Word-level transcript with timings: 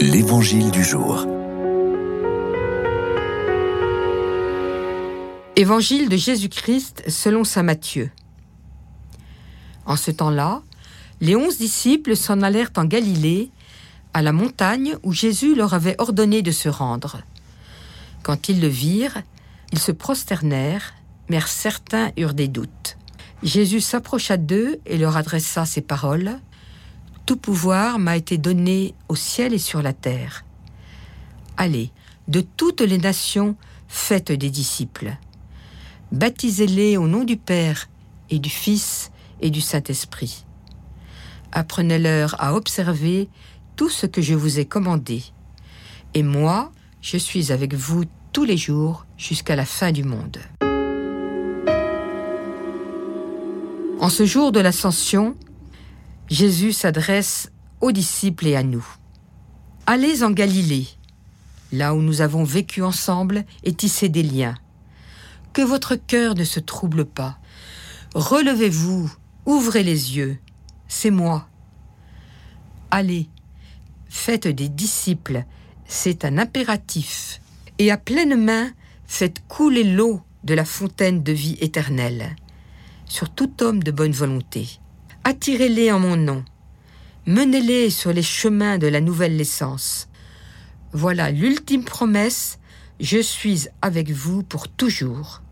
L'Évangile 0.00 0.70
du 0.70 0.84
jour. 0.84 1.26
Évangile 5.56 6.08
de 6.08 6.16
Jésus-Christ 6.16 7.02
selon 7.08 7.42
saint 7.42 7.64
Matthieu. 7.64 8.12
En 9.86 9.96
ce 9.96 10.12
temps-là, 10.12 10.62
les 11.20 11.34
onze 11.34 11.58
disciples 11.58 12.14
s'en 12.14 12.42
allèrent 12.42 12.70
en 12.76 12.84
Galilée, 12.84 13.50
à 14.14 14.22
la 14.22 14.30
montagne 14.30 14.96
où 15.02 15.12
Jésus 15.12 15.56
leur 15.56 15.74
avait 15.74 15.96
ordonné 15.98 16.42
de 16.42 16.52
se 16.52 16.68
rendre. 16.68 17.22
Quand 18.22 18.48
ils 18.48 18.60
le 18.60 18.68
virent, 18.68 19.22
ils 19.72 19.80
se 19.80 19.90
prosternèrent, 19.90 20.94
mais 21.28 21.40
certains 21.40 22.12
eurent 22.16 22.34
des 22.34 22.48
doutes. 22.48 22.96
Jésus 23.42 23.80
s'approcha 23.80 24.36
d'eux 24.36 24.78
et 24.86 24.96
leur 24.96 25.16
adressa 25.16 25.66
ces 25.66 25.80
paroles. 25.80 26.38
Tout 27.28 27.36
pouvoir 27.36 27.98
m'a 27.98 28.16
été 28.16 28.38
donné 28.38 28.94
au 29.10 29.14
ciel 29.14 29.52
et 29.52 29.58
sur 29.58 29.82
la 29.82 29.92
terre. 29.92 30.46
Allez, 31.58 31.90
de 32.26 32.40
toutes 32.40 32.80
les 32.80 32.96
nations, 32.96 33.54
faites 33.86 34.32
des 34.32 34.48
disciples. 34.48 35.14
Baptisez-les 36.10 36.96
au 36.96 37.06
nom 37.06 37.24
du 37.24 37.36
Père 37.36 37.90
et 38.30 38.38
du 38.38 38.48
Fils 38.48 39.10
et 39.42 39.50
du 39.50 39.60
Saint-Esprit. 39.60 40.46
Apprenez-leur 41.52 42.34
à 42.42 42.54
observer 42.54 43.28
tout 43.76 43.90
ce 43.90 44.06
que 44.06 44.22
je 44.22 44.32
vous 44.32 44.58
ai 44.58 44.64
commandé. 44.64 45.22
Et 46.14 46.22
moi, 46.22 46.72
je 47.02 47.18
suis 47.18 47.52
avec 47.52 47.74
vous 47.74 48.04
tous 48.32 48.44
les 48.44 48.56
jours 48.56 49.04
jusqu'à 49.18 49.54
la 49.54 49.66
fin 49.66 49.92
du 49.92 50.02
monde. 50.02 50.38
En 54.00 54.08
ce 54.08 54.24
jour 54.24 54.50
de 54.50 54.60
l'ascension, 54.60 55.36
Jésus 56.30 56.72
s'adresse 56.72 57.50
aux 57.80 57.90
disciples 57.90 58.46
et 58.48 58.56
à 58.56 58.62
nous. 58.62 58.86
Allez 59.86 60.22
en 60.22 60.30
Galilée, 60.30 60.86
là 61.72 61.94
où 61.94 62.02
nous 62.02 62.20
avons 62.20 62.44
vécu 62.44 62.82
ensemble 62.82 63.44
et 63.64 63.72
tissé 63.72 64.10
des 64.10 64.22
liens. 64.22 64.54
Que 65.54 65.62
votre 65.62 65.96
cœur 65.96 66.34
ne 66.34 66.44
se 66.44 66.60
trouble 66.60 67.06
pas. 67.06 67.38
Relevez-vous, 68.14 69.10
ouvrez 69.46 69.82
les 69.82 70.16
yeux, 70.16 70.38
c'est 70.86 71.10
moi. 71.10 71.48
Allez, 72.90 73.28
faites 74.10 74.48
des 74.48 74.68
disciples, 74.68 75.44
c'est 75.86 76.26
un 76.26 76.36
impératif. 76.36 77.40
Et 77.78 77.90
à 77.90 77.96
pleine 77.96 78.36
main, 78.36 78.70
faites 79.06 79.42
couler 79.48 79.84
l'eau 79.84 80.22
de 80.44 80.52
la 80.52 80.66
fontaine 80.66 81.22
de 81.22 81.32
vie 81.32 81.56
éternelle 81.60 82.36
sur 83.06 83.30
tout 83.30 83.62
homme 83.62 83.82
de 83.82 83.90
bonne 83.90 84.12
volonté. 84.12 84.78
Attirez-les 85.28 85.92
en 85.92 85.98
mon 85.98 86.16
nom. 86.16 86.42
Menez-les 87.26 87.90
sur 87.90 88.14
les 88.14 88.22
chemins 88.22 88.78
de 88.78 88.86
la 88.86 89.02
nouvelle 89.02 89.36
naissance. 89.36 90.08
Voilà 90.92 91.30
l'ultime 91.30 91.84
promesse, 91.84 92.58
je 92.98 93.18
suis 93.18 93.68
avec 93.82 94.10
vous 94.10 94.42
pour 94.42 94.68
toujours. 94.68 95.42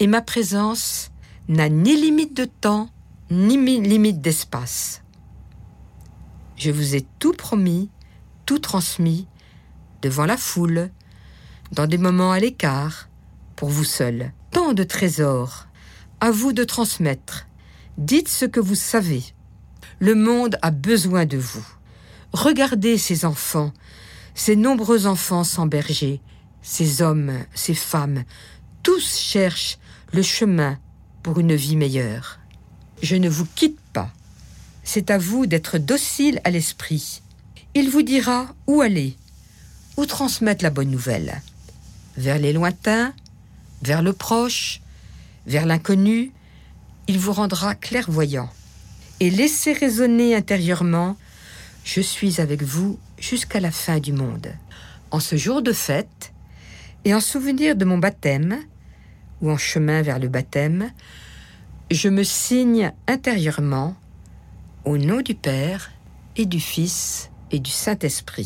Et 0.00 0.06
ma 0.06 0.22
présence 0.22 1.10
n'a 1.46 1.68
ni 1.68 1.94
limite 1.94 2.34
de 2.34 2.46
temps, 2.46 2.88
ni 3.30 3.58
limite 3.82 4.22
d'espace. 4.22 5.02
Je 6.56 6.70
vous 6.70 6.94
ai 6.94 7.04
tout 7.18 7.34
promis, 7.34 7.90
tout 8.46 8.60
transmis, 8.60 9.28
devant 10.00 10.24
la 10.24 10.38
foule, 10.38 10.90
dans 11.70 11.86
des 11.86 11.98
moments 11.98 12.32
à 12.32 12.40
l'écart, 12.40 13.10
pour 13.56 13.68
vous 13.68 13.84
seul. 13.84 14.32
Tant 14.52 14.72
de 14.72 14.84
trésors, 14.84 15.66
à 16.20 16.30
vous 16.30 16.54
de 16.54 16.64
transmettre, 16.64 17.46
Dites 17.98 18.28
ce 18.28 18.44
que 18.44 18.60
vous 18.60 18.74
savez. 18.74 19.22
Le 20.00 20.14
monde 20.14 20.58
a 20.60 20.70
besoin 20.70 21.24
de 21.24 21.38
vous. 21.38 21.66
Regardez 22.32 22.98
ces 22.98 23.24
enfants, 23.24 23.72
ces 24.34 24.54
nombreux 24.54 25.06
enfants 25.06 25.44
sans 25.44 25.66
berger, 25.66 26.20
ces 26.60 27.00
hommes, 27.00 27.32
ces 27.54 27.74
femmes, 27.74 28.24
tous 28.82 29.16
cherchent 29.16 29.78
le 30.12 30.22
chemin 30.22 30.78
pour 31.22 31.40
une 31.40 31.54
vie 31.54 31.76
meilleure. 31.76 32.38
Je 33.02 33.16
ne 33.16 33.30
vous 33.30 33.46
quitte 33.54 33.80
pas. 33.94 34.10
C'est 34.84 35.10
à 35.10 35.16
vous 35.16 35.46
d'être 35.46 35.78
docile 35.78 36.40
à 36.44 36.50
l'esprit. 36.50 37.22
Il 37.74 37.88
vous 37.88 38.02
dira 38.02 38.54
où 38.66 38.82
aller, 38.82 39.16
où 39.96 40.04
transmettre 40.04 40.62
la 40.62 40.70
bonne 40.70 40.90
nouvelle. 40.90 41.40
Vers 42.18 42.38
les 42.38 42.52
lointains, 42.52 43.14
vers 43.82 44.02
le 44.02 44.12
proche, 44.12 44.82
vers 45.46 45.64
l'inconnu, 45.64 46.32
il 47.08 47.18
vous 47.18 47.32
rendra 47.32 47.74
clairvoyant. 47.74 48.48
Et 49.20 49.30
laissez 49.30 49.72
résonner 49.72 50.34
intérieurement 50.34 51.16
Je 51.84 52.00
suis 52.00 52.40
avec 52.40 52.62
vous 52.62 52.98
jusqu'à 53.18 53.60
la 53.60 53.70
fin 53.70 53.98
du 53.98 54.12
monde. 54.12 54.48
En 55.10 55.20
ce 55.20 55.36
jour 55.36 55.62
de 55.62 55.72
fête, 55.72 56.32
et 57.04 57.14
en 57.14 57.20
souvenir 57.20 57.76
de 57.76 57.84
mon 57.84 57.98
baptême, 57.98 58.58
ou 59.40 59.50
en 59.50 59.56
chemin 59.56 60.02
vers 60.02 60.18
le 60.18 60.28
baptême, 60.28 60.90
je 61.90 62.08
me 62.08 62.24
signe 62.24 62.92
intérieurement 63.06 63.94
au 64.84 64.98
nom 64.98 65.20
du 65.20 65.34
Père 65.34 65.92
et 66.36 66.46
du 66.46 66.58
Fils 66.58 67.30
et 67.52 67.60
du 67.60 67.70
Saint-Esprit. 67.70 68.44